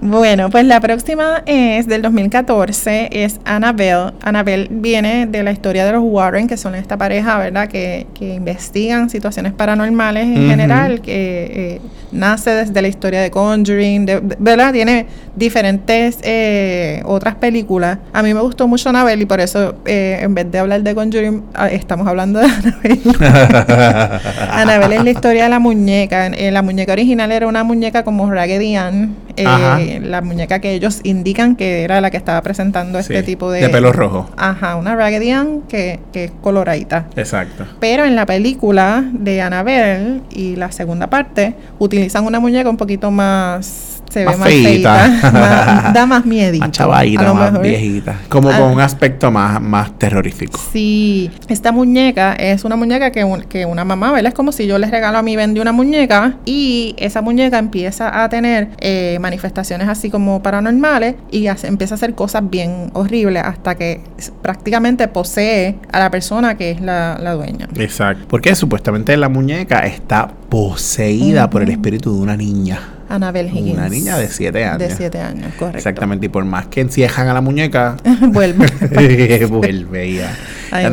[0.00, 4.12] bueno, pues la próxima es del 2014, es Annabelle.
[4.22, 7.68] Annabelle viene de la historia de los Warren, que son esta pareja, ¿verdad?
[7.68, 11.80] Que, que investigan situaciones paranormales en general, que eh,
[12.12, 14.06] nace desde la historia de Conjuring,
[14.38, 14.72] ¿verdad?
[14.72, 17.98] Tiene diferentes eh, otras películas.
[18.12, 20.94] A mí me gustó mucho Annabelle y por eso, eh, en vez de hablar de
[20.94, 23.00] Conjuring, ah, estamos hablando de Annabelle.
[24.50, 26.28] Annabelle es la historia de la muñeca.
[26.30, 31.56] la muñeca original era una muñeca como Raggedy Ann, eh, la muñeca que ellos indican
[31.56, 33.60] que era la que estaba presentando este tipo de...
[33.60, 34.30] De pelo rojo.
[34.36, 37.06] Ajá, una Raggedy Ann que, que es coloradita.
[37.16, 37.66] Exacto.
[37.80, 43.10] Pero en la película de Annabelle y la segunda parte utilizan una muñeca un poquito
[43.10, 46.58] más se ve más feita, da más miedo.
[46.58, 48.16] Más chavadita, más viejita.
[48.30, 50.58] Como con un aspecto más, más terrorífico.
[50.72, 54.28] Sí, esta muñeca es una muñeca que, que una mamá, ¿verdad?
[54.28, 58.22] Es como si yo les regalo a mí vendí una muñeca y esa muñeca empieza
[58.22, 63.74] a tener eh, manifestaciones así como paranormales y empieza a hacer cosas bien horribles hasta
[63.74, 64.00] que
[64.40, 67.68] prácticamente posee a la persona que es la, dueña.
[67.76, 68.24] Exacto.
[68.28, 72.95] Porque supuestamente la muñeca está poseída por el espíritu de una niña.
[73.08, 73.78] Anabel Higgins.
[73.78, 74.78] Una niña de 7 años.
[74.78, 75.78] De 7 años, correcto.
[75.78, 78.66] Exactamente, y por más que enciejan a la muñeca, vuelve.
[79.48, 80.36] vuelve ya.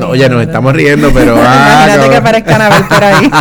[0.07, 1.33] oye, nos estamos riendo, pero.
[1.45, 3.31] Ah, Imagínate que aparezca Anabel por ahí.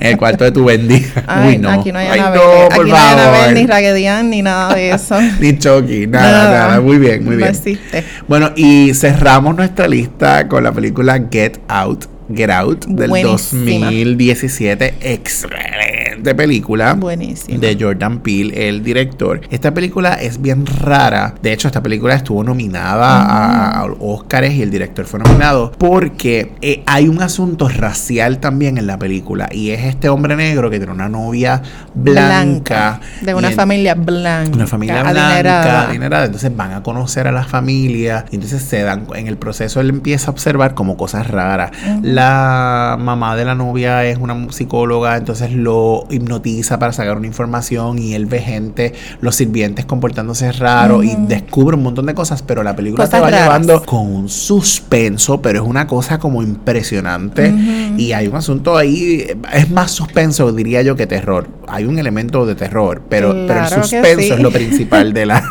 [0.00, 1.24] en el cuarto de tu bendita.
[1.46, 1.70] Uy, no.
[1.70, 2.40] Aquí no hay Anabel.
[2.70, 5.16] aquí no hay Anabel, ni Raggedian, ni nada de eso.
[5.40, 7.48] ni Chucky, nada, nada, Muy bien, muy bien.
[7.48, 8.04] No existe.
[8.28, 14.94] Bueno, y cerramos nuestra lista con la película Get Out Get Out del 2017.
[15.00, 16.94] Excelente película.
[16.94, 17.58] Buenísima.
[17.58, 19.40] De Jordan Peele, el director.
[19.50, 21.34] Esta película es bien rara.
[21.42, 26.82] De hecho, esta película estuvo nominada a, Oscars y el director fue nominado porque eh,
[26.86, 29.48] hay un asunto racial también en la película.
[29.52, 31.62] Y es este hombre negro que tiene una novia
[31.94, 33.00] blanca.
[33.20, 34.54] de una familia blanca.
[34.54, 36.24] Una familia blanca, adinerada.
[36.24, 38.24] Entonces van a conocer a la familia.
[38.30, 41.72] Y entonces se dan, en el proceso él empieza a observar como cosas raras
[42.14, 47.98] la mamá de la novia es una psicóloga, entonces lo hipnotiza para sacar una información
[47.98, 52.62] y él ve gente, los sirvientes comportándose raro y descubre un montón de cosas, pero
[52.62, 57.52] la película se va llevando con un suspenso, pero es una cosa como impresionante.
[57.96, 61.48] Y hay un asunto ahí, es más suspenso diría yo que terror.
[61.66, 65.42] Hay un elemento de terror, pero, pero el suspenso es lo principal de la,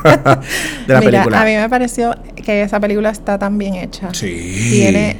[0.87, 1.41] de la película.
[1.41, 4.09] A mí me pareció que esa película está tan bien hecha.
[4.13, 4.69] Sí.
[4.71, 5.17] Tiene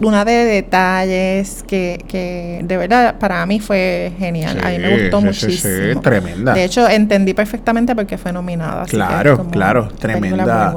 [0.00, 4.58] una de detalles que, que de verdad para mí fue genial.
[4.62, 6.00] a mí me gustó muchísimo.
[6.00, 6.54] tremenda.
[6.54, 8.86] De hecho, entendí perfectamente porque fue nominada.
[8.86, 10.74] claro, claro, tremenda,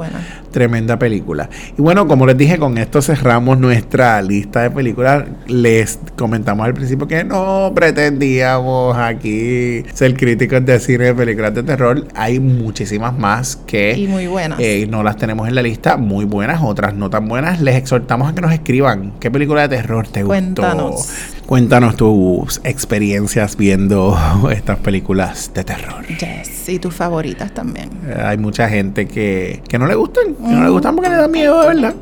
[0.56, 1.50] tremenda película.
[1.76, 5.24] Y bueno, como les dije, con esto cerramos nuestra lista de películas.
[5.46, 11.62] Les comentamos al principio que no pretendíamos aquí ser críticos de cine de películas de
[11.62, 12.08] terror.
[12.14, 14.58] Hay muchísimas más que y muy buenas.
[14.58, 17.60] Eh, no las tenemos en la lista, muy buenas, otras no tan buenas.
[17.60, 20.92] Les exhortamos a que nos escriban qué película de terror te Cuéntanos.
[20.92, 21.45] gustó.
[21.46, 24.18] Cuéntanos tus experiencias viendo
[24.50, 26.04] estas películas de terror.
[26.06, 27.88] Yes, y tus favoritas también.
[28.04, 31.16] Eh, hay mucha gente que, que no le gustan, que no le gustan porque le
[31.16, 31.94] da miedo, de verdad.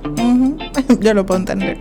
[1.00, 1.76] Yo lo puedo entender.